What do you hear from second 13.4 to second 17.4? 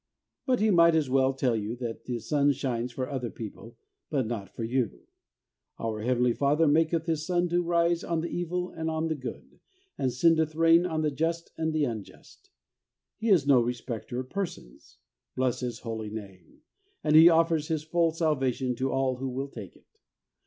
no respecter of persons. Bless His holy name! And He